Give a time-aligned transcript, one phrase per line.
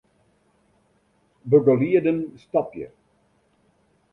[1.45, 2.91] Begelieden stopje.